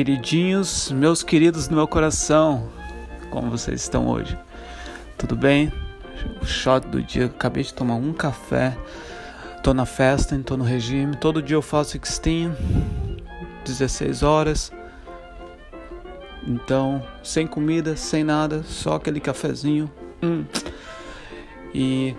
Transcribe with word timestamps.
queridinhos, 0.00 0.90
meus 0.90 1.22
queridos 1.22 1.68
do 1.68 1.76
meu 1.76 1.86
coração, 1.86 2.70
como 3.28 3.50
vocês 3.50 3.82
estão 3.82 4.08
hoje? 4.08 4.34
Tudo 5.18 5.36
bem? 5.36 5.70
O 6.40 6.46
shot 6.46 6.86
do 6.88 7.02
dia, 7.02 7.26
acabei 7.26 7.62
de 7.62 7.74
tomar 7.74 7.96
um 7.96 8.14
café, 8.14 8.78
tô 9.62 9.74
na 9.74 9.84
festa, 9.84 10.38
tô 10.38 10.56
no 10.56 10.64
regime, 10.64 11.14
todo 11.16 11.42
dia 11.42 11.54
eu 11.54 11.60
faço 11.60 11.98
16, 11.98 12.50
16 13.62 14.22
horas. 14.22 14.72
Então, 16.46 17.06
sem 17.22 17.46
comida, 17.46 17.94
sem 17.94 18.24
nada, 18.24 18.62
só 18.62 18.94
aquele 18.94 19.20
cafezinho. 19.20 19.90
Hum. 20.22 20.46
E 21.74 22.16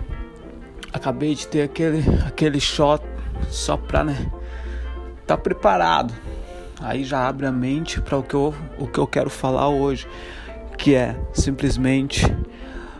acabei 0.92 1.34
de 1.34 1.48
ter 1.48 1.62
aquele, 1.62 2.04
aquele 2.24 2.60
shot 2.60 3.04
só 3.50 3.76
pra, 3.76 4.04
né, 4.04 4.30
tá 5.26 5.36
preparado 5.36 6.14
aí 6.82 7.04
já 7.04 7.26
abre 7.26 7.46
a 7.46 7.52
mente 7.52 8.00
para 8.00 8.18
o 8.18 8.22
que 8.22 8.34
eu, 8.34 8.54
o 8.78 8.86
que 8.86 8.98
eu 8.98 9.06
quero 9.06 9.30
falar 9.30 9.68
hoje, 9.68 10.06
que 10.76 10.94
é 10.94 11.16
simplesmente 11.32 12.26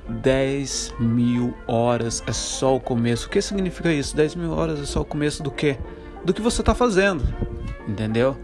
10 0.09 0.95
mil 0.99 1.55
horas 1.67 2.23
é 2.27 2.33
só 2.33 2.77
o 2.77 2.81
começo. 2.81 3.27
O 3.27 3.31
que 3.31 3.41
significa 3.41 3.93
isso? 3.93 4.17
10 4.17 4.35
mil 4.37 4.53
horas 4.53 4.81
é 4.81 4.85
só 4.85 5.01
o 5.01 5.05
começo 5.05 5.43
do 5.43 5.51
que? 5.51 5.77
Do 6.25 6.33
que 6.33 6.41
você 6.41 6.61
está 6.61 6.75
fazendo, 6.75 7.23
entendeu? 7.89 8.37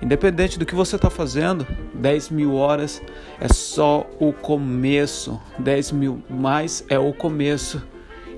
Independente 0.00 0.58
do 0.58 0.64
que 0.64 0.74
você 0.74 0.96
está 0.96 1.10
fazendo, 1.10 1.66
10 1.94 2.30
mil 2.30 2.54
horas 2.54 3.02
é 3.40 3.52
só 3.52 4.08
o 4.18 4.32
começo. 4.32 5.40
10 5.58 5.92
mil 5.92 6.22
mais 6.30 6.84
é 6.88 6.98
o 6.98 7.12
começo 7.12 7.82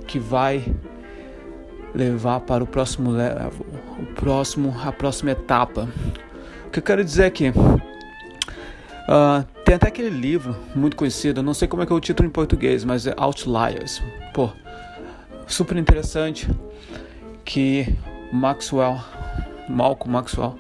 que 0.07 0.19
vai 0.19 0.65
levar 1.95 2.41
para 2.41 2.63
o 2.63 2.67
próximo 2.67 3.11
level, 3.11 3.67
o 3.99 4.07
próximo, 4.15 4.75
a 4.85 4.93
próxima 4.93 5.33
etapa. 5.33 5.89
O 6.67 6.71
que 6.71 6.79
eu 6.79 6.83
quero 6.83 7.05
dizer 7.05 7.25
aqui, 7.25 7.49
uh, 7.51 9.45
tem 9.65 9.75
até 9.75 9.89
aquele 9.89 10.11
livro 10.11 10.57
muito 10.75 10.97
conhecido, 10.97 11.43
não 11.43 11.55
sei 11.55 11.67
como 11.69 11.83
é 11.83 11.87
que 11.87 11.93
é 11.93 11.95
o 11.95 12.01
título 12.01 12.29
em 12.29 12.33
português, 12.33 12.85
mas 12.85 13.07
é 13.07 13.15
Outliers. 13.17 14.03
Pô, 14.33 14.51
super 15.47 15.77
interessante 15.77 16.49
que 17.45 17.97
Maxwell, 18.33 19.01
Malcolm 19.69 20.13
Maxwell, 20.13 20.57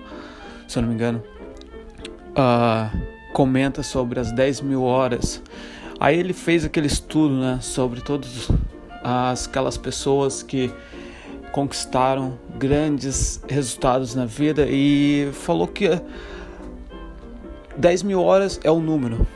se 0.66 0.78
eu 0.78 0.83
não 0.83 0.88
me 0.88 0.94
engano, 0.94 1.22
uh, 2.30 2.90
comenta 3.33 3.83
sobre 3.83 4.18
as 4.18 4.33
10 4.33 4.60
mil 4.62 4.83
horas. 4.83 5.42
Aí 5.98 6.18
ele 6.18 6.33
fez 6.33 6.64
aquele 6.64 6.86
estudo, 6.86 7.34
né, 7.34 7.58
sobre 7.60 8.00
todas 8.00 8.48
as, 9.02 9.46
aquelas 9.46 9.77
pessoas 9.77 10.42
que 10.42 10.72
conquistaram 11.52 12.38
grandes 12.58 13.42
resultados 13.48 14.14
na 14.14 14.26
vida 14.26 14.66
e 14.68 15.30
falou 15.32 15.66
que 15.66 15.88
10 17.76 18.02
mil 18.02 18.22
horas 18.22 18.60
é 18.62 18.70
o 18.70 18.80
número. 18.80 19.26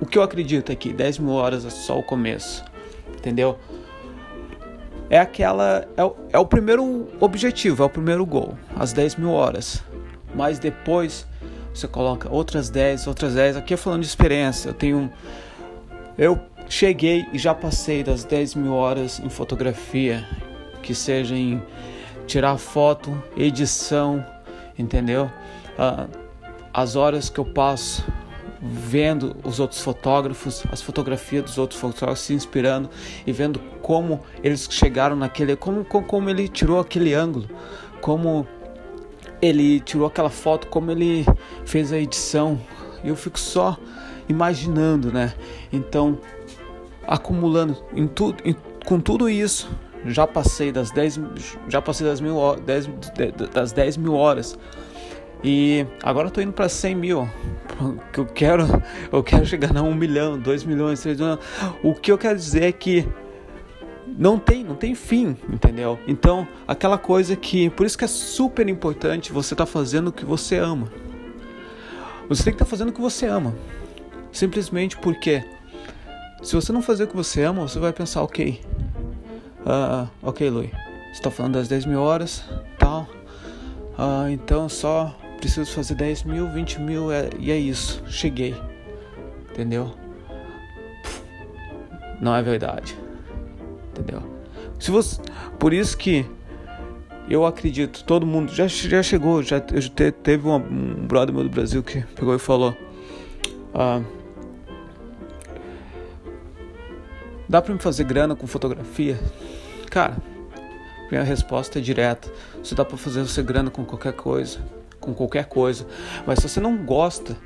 O 0.00 0.06
que 0.06 0.18
eu 0.18 0.22
acredito 0.22 0.72
é 0.72 0.74
que 0.74 0.92
10 0.92 1.18
mil 1.18 1.34
horas 1.34 1.64
é 1.64 1.70
só 1.70 1.98
o 1.98 2.02
começo, 2.02 2.64
entendeu? 3.16 3.58
É 5.08 5.18
aquela. 5.18 5.86
É 5.96 6.04
o, 6.04 6.16
é 6.32 6.38
o 6.38 6.46
primeiro 6.46 7.08
objetivo, 7.20 7.82
é 7.82 7.86
o 7.86 7.90
primeiro 7.90 8.24
gol, 8.24 8.56
as 8.74 8.92
10 8.92 9.16
mil 9.16 9.30
horas. 9.30 9.82
Mas 10.34 10.58
depois 10.58 11.26
você 11.74 11.86
coloca 11.86 12.28
outras 12.32 12.68
10, 12.68 13.06
outras 13.06 13.34
10. 13.34 13.56
Aqui 13.56 13.74
é 13.74 13.76
falando 13.76 14.00
de 14.00 14.06
experiência. 14.06 14.70
Eu 14.70 14.74
tenho. 14.74 15.12
Eu 16.18 16.40
Cheguei 16.68 17.26
e 17.32 17.38
já 17.38 17.54
passei 17.54 18.02
das 18.02 18.24
10 18.24 18.54
mil 18.54 18.74
horas 18.74 19.20
em 19.20 19.28
fotografia, 19.28 20.26
que 20.82 20.94
seja 20.94 21.34
em 21.34 21.62
tirar 22.26 22.56
foto, 22.58 23.22
edição, 23.36 24.24
entendeu? 24.78 25.30
Uh, 25.78 26.08
as 26.72 26.96
horas 26.96 27.28
que 27.28 27.38
eu 27.38 27.44
passo 27.44 28.04
vendo 28.62 29.36
os 29.42 29.58
outros 29.58 29.80
fotógrafos, 29.80 30.62
as 30.70 30.80
fotografias 30.80 31.44
dos 31.44 31.58
outros 31.58 31.80
fotógrafos, 31.80 32.20
se 32.20 32.32
inspirando 32.32 32.88
e 33.26 33.32
vendo 33.32 33.58
como 33.82 34.20
eles 34.42 34.68
chegaram 34.70 35.16
naquele, 35.16 35.56
como, 35.56 35.84
como, 35.84 36.06
como 36.06 36.30
ele 36.30 36.48
tirou 36.48 36.78
aquele 36.78 37.12
ângulo, 37.12 37.48
como 38.00 38.46
ele 39.40 39.80
tirou 39.80 40.06
aquela 40.06 40.30
foto, 40.30 40.68
como 40.68 40.92
ele 40.92 41.26
fez 41.64 41.92
a 41.92 41.98
edição. 41.98 42.60
Eu 43.04 43.16
fico 43.16 43.38
só 43.38 43.76
imaginando, 44.28 45.12
né? 45.12 45.34
Então 45.72 46.18
acumulando 47.06 47.76
em 47.94 48.06
tudo, 48.06 48.42
em, 48.44 48.54
com 48.84 49.00
tudo 49.00 49.28
isso, 49.28 49.70
já 50.06 50.26
passei 50.26 50.72
das 50.72 50.90
10, 50.90 51.20
já 51.68 51.80
passei 51.80 52.06
das, 52.06 52.20
mil, 52.20 52.36
10, 52.64 52.90
das 53.52 53.72
10 53.72 53.96
mil 53.96 54.14
horas. 54.14 54.58
E 55.44 55.84
agora 56.02 56.30
tô 56.30 56.40
indo 56.40 56.52
para 56.52 56.68
100 56.68 56.94
mil. 56.94 57.28
Que 58.12 58.20
eu 58.20 58.26
quero, 58.26 58.64
eu 59.10 59.22
quero 59.22 59.44
chegar 59.44 59.76
a 59.76 59.82
1 59.82 59.94
milhão, 59.94 60.38
2 60.38 60.64
milhões, 60.64 61.00
3 61.00 61.18
milhões. 61.18 61.38
O 61.82 61.94
que 61.94 62.12
eu 62.12 62.18
quero 62.18 62.36
dizer 62.36 62.64
é 62.64 62.72
que 62.72 63.08
não 64.06 64.38
tem, 64.38 64.62
não 64.62 64.74
tem 64.74 64.94
fim, 64.94 65.36
entendeu? 65.48 65.98
Então, 66.06 66.46
aquela 66.66 66.98
coisa 66.98 67.34
que, 67.34 67.70
por 67.70 67.86
isso 67.86 67.98
que 67.98 68.04
é 68.04 68.08
super 68.08 68.68
importante 68.68 69.32
você 69.32 69.54
estar 69.54 69.66
tá 69.66 69.70
fazendo 69.70 70.08
o 70.08 70.12
que 70.12 70.24
você 70.24 70.56
ama. 70.56 70.88
Você 72.28 72.44
tem 72.44 72.52
que 72.52 72.56
estar 72.56 72.64
tá 72.64 72.70
fazendo 72.70 72.90
o 72.90 72.92
que 72.92 73.00
você 73.00 73.26
ama. 73.26 73.54
Simplesmente 74.30 74.96
porque 74.96 75.44
se 76.42 76.54
você 76.54 76.72
não 76.72 76.82
fazer 76.82 77.04
o 77.04 77.06
que 77.06 77.16
você 77.16 77.42
ama, 77.44 77.62
você 77.62 77.78
vai 77.78 77.92
pensar, 77.92 78.22
ok, 78.22 78.60
uh, 79.60 80.08
ok, 80.22 80.50
Lui, 80.50 80.70
você 81.06 81.12
está 81.12 81.30
falando 81.30 81.54
das 81.54 81.68
10 81.68 81.86
mil 81.86 82.00
horas, 82.00 82.44
tal, 82.78 83.08
uh, 83.96 84.28
então 84.30 84.68
só 84.68 85.16
preciso 85.38 85.70
fazer 85.72 85.94
10 85.94 86.24
mil, 86.24 86.48
20 86.48 86.80
mil 86.80 87.12
é, 87.12 87.30
e 87.38 87.50
é 87.52 87.56
isso, 87.56 88.02
cheguei, 88.08 88.54
entendeu? 89.50 89.92
Não 92.20 92.34
é 92.34 92.42
verdade, 92.42 92.96
entendeu? 93.90 94.22
Se 94.78 94.90
você, 94.90 95.20
por 95.58 95.72
isso 95.72 95.96
que 95.96 96.26
eu 97.28 97.46
acredito, 97.46 98.04
todo 98.04 98.26
mundo 98.26 98.52
já, 98.52 98.66
já 98.66 99.02
chegou, 99.02 99.42
já 99.42 99.60
teve 99.60 100.46
um, 100.46 100.56
um 100.56 101.06
brother 101.06 101.32
meu 101.32 101.44
do 101.44 101.50
Brasil 101.50 101.82
que 101.82 102.00
pegou 102.14 102.34
e 102.34 102.38
falou. 102.38 102.76
Uh, 103.72 104.21
Dá 107.52 107.60
para 107.60 107.74
me 107.74 107.78
fazer 107.78 108.04
grana 108.04 108.34
com 108.34 108.46
fotografia? 108.46 109.20
Cara, 109.90 110.16
minha 111.10 111.22
resposta 111.22 111.78
é 111.78 111.82
direta. 111.82 112.32
Você 112.64 112.74
dá 112.74 112.82
para 112.82 112.96
fazer 112.96 113.20
você 113.20 113.42
grana 113.42 113.70
com 113.70 113.84
qualquer 113.84 114.14
coisa, 114.14 114.58
com 114.98 115.12
qualquer 115.12 115.44
coisa. 115.44 115.86
Mas 116.26 116.38
se 116.38 116.48
você 116.48 116.60
não 116.60 116.78
gosta, 116.78 117.36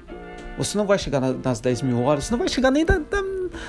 você 0.57 0.79
não 0.79 0.87
vai 0.87 0.97
chegar 0.97 1.21
nas 1.21 1.59
10 1.59 1.83
mil 1.83 2.05
horas, 2.05 2.23
você 2.23 2.31
não 2.31 2.39
vai 2.39 2.49
chegar 2.49 2.71
nem 2.71 2.85
da, 2.85 2.99
da, 2.99 3.21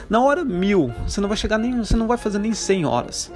na 0.08 0.22
hora 0.22 0.46
mil, 0.46 0.94
você 1.08 1.20
não 1.20 1.28
vai 1.28 1.38
chegar 1.38 1.58
nem, 1.58 1.76
você 1.76 1.96
não 1.96 2.06
vai 2.06 2.20
fazer 2.20 2.38
nem 2.38 2.54
100 2.54 2.86
horas, 2.86 3.32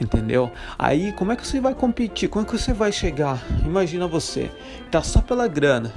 entendeu? 0.00 0.48
Aí 0.78 1.10
como 1.10 1.32
é 1.32 1.36
que 1.36 1.44
você 1.44 1.58
vai 1.60 1.74
competir? 1.74 2.28
Como 2.28 2.46
é 2.46 2.48
que 2.48 2.56
você 2.56 2.72
vai 2.72 2.92
chegar? 2.92 3.42
Imagina 3.64 4.06
você, 4.06 4.48
tá 4.92 5.02
só 5.02 5.20
pela 5.20 5.48
grana, 5.48 5.92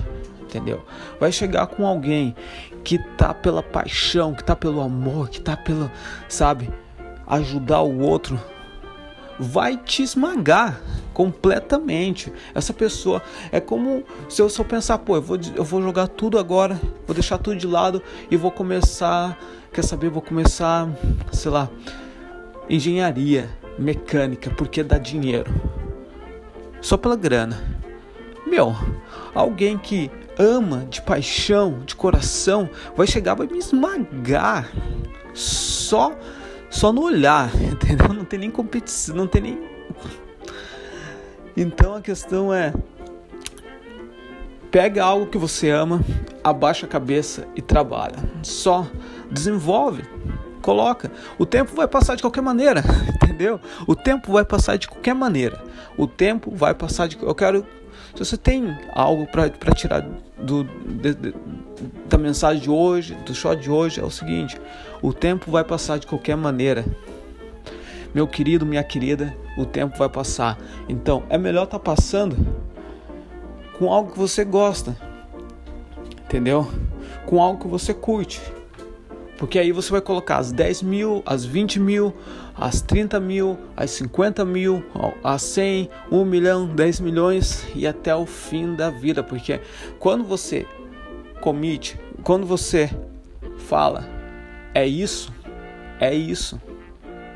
entendeu? 0.48 0.84
Vai 1.20 1.32
chegar 1.32 1.68
com 1.68 1.86
alguém 1.86 2.36
que 2.84 2.98
tá 3.18 3.34
pela 3.34 3.62
paixão, 3.62 4.34
que 4.34 4.44
tá 4.44 4.56
pelo 4.56 4.82
amor, 4.82 5.30
que 5.30 5.42
tá 5.42 5.58
pela, 5.58 5.92
sabe, 6.28 6.70
ajudar 7.28 7.82
o 7.82 8.00
outro, 8.00 8.40
vai 9.38 9.78
te 9.78 10.02
esmagar 10.02 10.82
completamente. 11.14 12.32
Essa 12.56 12.74
pessoa 12.74 13.22
é 13.52 13.60
como 13.60 14.04
se 14.30 14.42
eu 14.42 14.50
só 14.50 14.64
pensar, 14.64 15.00
pô, 15.00 15.16
eu 15.18 15.22
vou, 15.22 15.38
eu 15.56 15.64
vou 15.64 15.82
jogar 15.82 16.08
tudo 16.08 16.40
agora, 16.40 16.80
vou 17.06 17.14
deixar 17.14 17.38
tudo 17.38 17.58
de 17.58 17.68
lado 17.68 18.02
e 18.32 18.38
vou 18.38 18.52
começar, 18.52 19.38
quer 19.74 19.84
saber, 19.84 20.10
vou 20.10 20.22
começar, 20.22 20.88
sei 21.32 21.52
lá, 21.52 21.70
engenharia 22.70 23.50
mecânica, 23.78 24.50
porque 24.52 24.84
dá 24.84 24.98
dinheiro. 24.98 25.54
Só 26.82 26.96
pela 26.98 27.16
grana. 27.16 27.62
Meu, 28.46 28.76
alguém 29.36 29.78
que 29.78 30.10
ama 30.40 30.86
de 30.90 31.02
paixão, 31.02 31.82
de 31.86 31.96
coração, 31.96 32.70
vai 32.96 33.08
chegar, 33.08 33.36
vai 33.36 33.48
me 33.48 33.58
esmagar. 33.58 34.70
Só 35.34 36.14
só 36.70 36.92
no 36.92 37.02
olhar, 37.02 37.50
entendeu? 37.62 38.14
Não 38.14 38.26
tem 38.26 38.40
nem 38.40 38.52
competição, 38.52 39.16
não 39.16 39.28
tem 39.28 39.42
nem 39.42 39.60
Então 41.56 41.96
a 41.96 42.02
questão 42.02 42.54
é 42.54 42.74
pega 44.70 45.04
algo 45.04 45.28
que 45.28 45.38
você 45.38 45.70
ama, 45.70 46.02
abaixa 46.44 46.86
a 46.86 46.90
cabeça 46.90 47.48
e 47.56 47.62
trabalha. 47.62 48.18
Só 48.44 48.86
desenvolve, 49.32 50.04
coloca. 50.62 51.12
O 51.40 51.46
tempo 51.46 51.76
vai 51.76 51.88
passar 51.88 52.16
de 52.16 52.22
qualquer 52.22 52.42
maneira, 52.42 52.84
entendeu? 53.38 53.62
O 53.86 53.96
tempo 53.96 54.34
vai 54.34 54.44
passar 54.44 54.78
de 54.78 54.88
qualquer 54.88 55.14
maneira. 55.14 55.64
O 55.96 56.08
tempo 56.08 56.52
vai 56.54 56.74
passar 56.74 57.08
de 57.08 57.18
eu 57.22 57.36
quero 57.36 57.64
se 58.16 58.26
você 58.26 58.38
tem 58.38 58.76
algo 58.94 59.28
para 59.28 59.76
tirar 59.76 60.02
do, 60.40 60.64
de, 60.64 61.14
de, 61.14 61.36
da 62.08 62.18
mensagem 62.18 62.62
de 62.62 62.70
hoje, 62.70 63.14
do 63.14 63.36
shot 63.36 63.62
de 63.62 63.70
hoje, 63.70 64.00
é 64.00 64.04
o 64.04 64.10
seguinte: 64.10 64.60
o 65.04 65.14
tempo 65.14 65.52
vai 65.52 65.64
passar 65.64 66.00
de 66.00 66.08
qualquer 66.08 66.36
maneira. 66.36 66.84
Meu 68.16 68.28
querido, 68.28 68.66
minha 68.66 68.84
querida, 68.84 69.36
o 69.56 69.66
tempo 69.66 69.96
vai 69.98 70.10
passar. 70.10 70.58
Então 70.90 71.24
é 71.30 71.38
melhor 71.38 71.66
estar 71.66 71.78
tá 71.78 71.84
passando 71.84 72.36
com 73.78 73.92
algo 73.94 74.12
que 74.12 74.18
você 74.18 74.44
gosta, 74.44 74.98
entendeu? 76.26 76.68
Com 77.28 77.40
algo 77.40 77.62
que 77.62 77.68
você 77.68 77.94
curte. 77.94 78.42
Porque 79.38 79.60
aí 79.60 79.72
você 79.72 79.92
vai 79.92 80.02
colocar 80.02 80.38
as 80.38 80.52
10 80.52 80.82
mil, 80.82 81.22
as 81.26 81.46
20 81.46 81.80
mil, 81.80 82.14
as 82.56 82.82
30 82.82 83.20
mil, 83.20 83.58
as 83.76 83.92
50 83.92 84.44
mil, 84.44 84.84
as 85.24 85.44
100, 85.44 85.90
1 86.12 86.26
milhão, 86.26 86.68
10 86.68 87.00
milhões 87.02 87.66
e 87.76 87.86
até 87.86 88.16
o 88.16 88.26
fim 88.26 88.74
da 88.74 88.90
vida. 88.90 89.24
Porque 89.24 89.62
quando 90.00 90.24
você 90.24 90.66
comite, 91.40 92.00
quando 92.24 92.48
você 92.48 92.90
fala, 93.58 94.08
é 94.74 94.86
isso, 94.88 95.32
é 96.00 96.14
isso, 96.14 96.60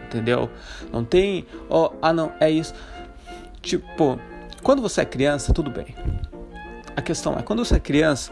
entendeu? 0.06 0.50
Não 0.92 1.06
tem, 1.06 1.45
oh, 1.69 1.92
ah 2.01 2.12
não, 2.12 2.31
é 2.39 2.50
isso. 2.50 2.74
Tipo, 3.62 4.19
quando 4.63 4.81
você 4.81 5.01
é 5.01 5.06
criança, 5.06 5.53
tudo 5.53 5.69
bem. 5.69 5.95
A 6.95 7.01
questão 7.01 7.38
é, 7.38 7.44
quando 7.44 7.63
você 7.63 7.75
é 7.75 7.80
criança, 7.80 8.31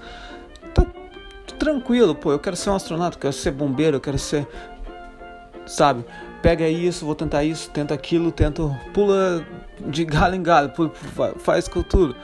tranquilo, 1.59 2.15
pô, 2.15 2.31
eu 2.31 2.39
quero 2.39 2.55
ser 2.55 2.69
um 2.69 2.75
astronauta, 2.75 3.17
eu 3.17 3.21
quero 3.21 3.33
ser 3.33 3.51
bombeiro, 3.51 3.97
eu 3.97 4.01
quero 4.01 4.17
ser, 4.17 4.47
sabe? 5.65 6.03
Pega 6.41 6.67
isso, 6.67 7.05
vou 7.05 7.13
tentar 7.13 7.43
isso, 7.43 7.69
tenta 7.69 7.93
aquilo, 7.93 8.31
tento, 8.31 8.75
pula 8.93 9.45
de 9.87 10.05
galho 10.05 10.35
em 10.35 10.41
galho, 10.41 10.69
pula, 10.69 10.91
faz 11.37 11.67
com 11.67 11.83
tudo. 11.83 12.15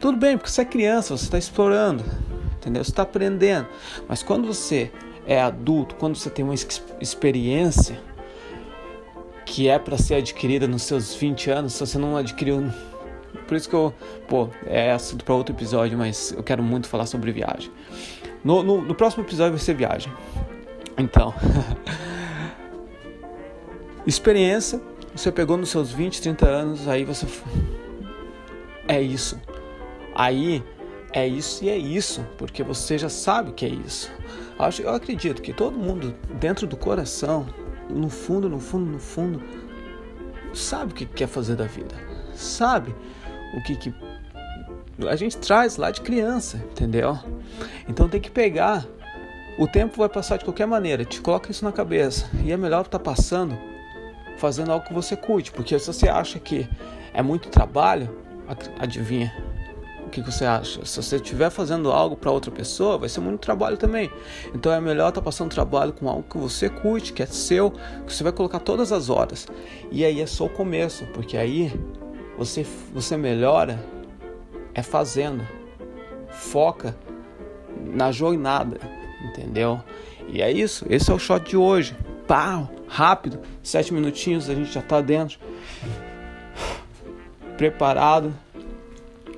Tudo 0.00 0.16
bem, 0.16 0.36
porque 0.38 0.50
você 0.50 0.62
é 0.62 0.64
criança, 0.64 1.16
você 1.16 1.24
está 1.24 1.38
explorando, 1.38 2.02
entendeu? 2.56 2.82
Você 2.82 2.90
está 2.90 3.02
aprendendo. 3.02 3.68
Mas 4.08 4.22
quando 4.22 4.46
você 4.46 4.90
é 5.26 5.40
adulto, 5.40 5.94
quando 5.96 6.16
você 6.16 6.30
tem 6.30 6.42
uma 6.42 6.54
experiência 6.54 8.00
que 9.44 9.68
é 9.68 9.78
para 9.78 9.98
ser 9.98 10.14
adquirida 10.14 10.66
nos 10.66 10.84
seus 10.84 11.14
20 11.14 11.50
anos, 11.50 11.74
se 11.74 11.80
você 11.80 11.98
não 11.98 12.16
adquiriu 12.16 12.72
por 13.46 13.56
isso 13.56 13.68
que 13.68 13.74
eu, 13.74 13.92
pô, 14.28 14.48
é 14.66 14.92
assunto 14.92 15.24
para 15.24 15.34
outro 15.34 15.54
episódio, 15.54 15.98
mas 15.98 16.32
eu 16.32 16.42
quero 16.42 16.62
muito 16.62 16.88
falar 16.88 17.06
sobre 17.06 17.32
viagem. 17.32 17.70
No, 18.42 18.62
no, 18.62 18.82
no 18.82 18.94
próximo 18.94 19.24
episódio 19.24 19.52
vai 19.52 19.60
ser 19.60 19.74
viagem. 19.74 20.12
Então, 20.96 21.34
experiência, 24.06 24.80
você 25.14 25.30
pegou 25.30 25.56
nos 25.56 25.70
seus 25.70 25.92
20, 25.92 26.20
30 26.22 26.46
anos, 26.46 26.88
aí 26.88 27.04
você. 27.04 27.26
É 28.88 29.00
isso. 29.00 29.40
Aí 30.14 30.64
é 31.12 31.26
isso 31.26 31.64
e 31.64 31.68
é 31.68 31.76
isso, 31.76 32.24
porque 32.38 32.62
você 32.62 32.96
já 32.96 33.08
sabe 33.08 33.52
que 33.52 33.64
é 33.64 33.68
isso. 33.68 34.10
Eu 34.82 34.94
acredito 34.94 35.40
que 35.40 35.52
todo 35.52 35.76
mundo, 35.76 36.14
dentro 36.38 36.66
do 36.66 36.76
coração, 36.76 37.46
no 37.88 38.10
fundo, 38.10 38.48
no 38.48 38.60
fundo, 38.60 38.90
no 38.90 38.98
fundo, 38.98 39.42
sabe 40.52 40.92
o 40.92 40.94
que 40.94 41.06
quer 41.06 41.26
fazer 41.26 41.56
da 41.56 41.64
vida. 41.64 41.94
Sabe 42.34 42.94
o 43.56 43.62
que, 43.62 43.76
que 43.76 43.94
a 45.08 45.16
gente 45.16 45.36
traz 45.38 45.76
lá 45.76 45.90
de 45.90 46.00
criança, 46.00 46.56
entendeu? 46.70 47.18
Então 47.88 48.08
tem 48.08 48.20
que 48.20 48.30
pegar. 48.30 48.86
O 49.58 49.66
tempo 49.66 49.98
vai 49.98 50.08
passar 50.08 50.38
de 50.38 50.44
qualquer 50.44 50.66
maneira, 50.66 51.04
te 51.04 51.20
coloca 51.20 51.50
isso 51.50 51.64
na 51.64 51.72
cabeça. 51.72 52.30
E 52.44 52.50
é 52.50 52.56
melhor 52.56 52.82
estar 52.82 52.98
tá 52.98 53.04
passando 53.04 53.58
fazendo 54.36 54.72
algo 54.72 54.86
que 54.86 54.94
você 54.94 55.14
curte, 55.14 55.52
porque 55.52 55.78
se 55.78 55.86
você 55.86 56.08
acha 56.08 56.38
que 56.38 56.66
é 57.12 57.20
muito 57.20 57.50
trabalho, 57.50 58.08
adivinha 58.78 59.30
o 60.06 60.10
que, 60.10 60.20
você 60.22 60.44
acha? 60.44 60.84
Se 60.84 61.00
você 61.00 61.16
estiver 61.16 61.50
fazendo 61.50 61.92
algo 61.92 62.16
para 62.16 62.32
outra 62.32 62.50
pessoa, 62.50 62.98
vai 62.98 63.08
ser 63.08 63.20
muito 63.20 63.38
trabalho 63.38 63.76
também. 63.76 64.10
Então 64.52 64.72
é 64.72 64.80
melhor 64.80 65.10
estar 65.10 65.20
tá 65.20 65.24
passando 65.24 65.50
trabalho 65.50 65.92
com 65.92 66.08
algo 66.08 66.24
que 66.24 66.36
você 66.36 66.68
curte, 66.68 67.12
que 67.12 67.22
é 67.22 67.26
seu, 67.26 67.70
que 68.04 68.12
você 68.12 68.24
vai 68.24 68.32
colocar 68.32 68.58
todas 68.58 68.90
as 68.90 69.08
horas. 69.08 69.46
E 69.92 70.04
aí 70.04 70.20
é 70.20 70.26
só 70.26 70.46
o 70.46 70.48
começo, 70.48 71.06
porque 71.14 71.36
aí 71.36 71.72
você, 72.36 72.66
você 72.92 73.16
melhora 73.16 73.78
é 74.74 74.82
fazendo. 74.82 75.46
Foca 76.28 76.96
na 77.84 78.12
jornada, 78.12 78.78
entendeu? 79.24 79.80
E 80.28 80.40
é 80.40 80.50
isso. 80.50 80.86
Esse 80.88 81.10
é 81.10 81.14
o 81.14 81.18
shot 81.18 81.48
de 81.48 81.56
hoje. 81.56 81.96
Pau, 82.26 82.70
rápido, 82.86 83.40
sete 83.62 83.92
minutinhos, 83.92 84.48
a 84.48 84.54
gente 84.54 84.72
já 84.72 84.82
tá 84.82 85.00
dentro. 85.00 85.38
Preparado 87.56 88.32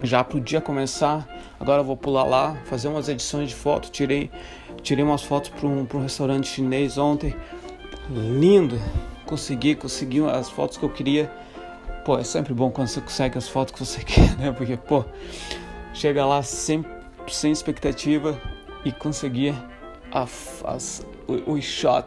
já 0.02 0.22
pro 0.22 0.40
dia 0.40 0.60
começar. 0.60 1.26
Agora 1.58 1.80
eu 1.80 1.84
vou 1.84 1.96
pular 1.96 2.24
lá, 2.24 2.56
fazer 2.64 2.88
umas 2.88 3.08
edições 3.08 3.48
de 3.50 3.54
foto. 3.54 3.90
Tirei, 3.90 4.30
tirei 4.82 5.04
umas 5.04 5.22
fotos 5.22 5.50
para 5.50 5.66
um, 5.66 5.86
um 5.92 6.00
restaurante 6.00 6.48
chinês 6.48 6.98
ontem. 6.98 7.34
Lindo! 8.10 8.78
Consegui, 9.24 9.74
consegui 9.74 10.20
as 10.26 10.50
fotos 10.50 10.76
que 10.76 10.84
eu 10.84 10.90
queria. 10.90 11.30
Pô, 12.04 12.18
é 12.18 12.24
sempre 12.24 12.52
bom 12.52 12.70
quando 12.70 12.88
você 12.88 13.00
consegue 13.00 13.38
as 13.38 13.48
fotos 13.48 13.72
que 13.74 13.78
você 13.78 14.02
quer, 14.04 14.36
né? 14.36 14.52
Porque, 14.52 14.76
pô, 14.76 15.04
chega 15.94 16.24
lá 16.26 16.42
sem, 16.42 16.84
sem 17.28 17.52
expectativa 17.52 18.40
e 18.84 18.90
conseguir 18.90 19.54
a, 20.10 20.26
as, 20.64 21.06
o, 21.28 21.52
o 21.52 21.62
shot 21.62 22.06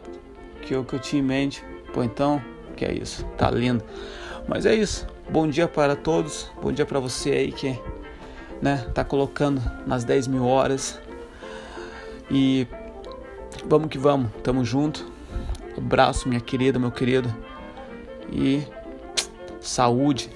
que 0.62 0.74
eu, 0.74 0.84
que 0.84 0.94
eu 0.94 0.98
tinha 0.98 1.22
em 1.22 1.24
mente. 1.24 1.64
Pô, 1.94 2.02
então, 2.02 2.42
que 2.76 2.84
é 2.84 2.92
isso, 2.92 3.24
tá 3.38 3.50
lindo. 3.50 3.82
Mas 4.46 4.66
é 4.66 4.74
isso. 4.74 5.06
Bom 5.30 5.48
dia 5.48 5.66
para 5.66 5.96
todos. 5.96 6.50
Bom 6.60 6.70
dia 6.70 6.84
para 6.84 7.00
você 7.00 7.30
aí 7.30 7.52
que, 7.52 7.78
né, 8.60 8.86
tá 8.94 9.02
colocando 9.02 9.62
nas 9.86 10.04
10 10.04 10.28
mil 10.28 10.46
horas. 10.46 11.00
E 12.30 12.66
vamos 13.64 13.88
que 13.88 13.98
vamos, 13.98 14.30
tamo 14.42 14.64
junto. 14.64 15.10
Abraço, 15.76 16.28
minha 16.28 16.40
querida, 16.40 16.78
meu 16.78 16.90
querido. 16.90 17.34
E 18.30 18.62
saúde. 19.66 20.30